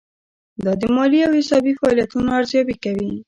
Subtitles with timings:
[0.63, 3.11] دا د مالي او حسابي فعالیتونو ارزیابي کوي.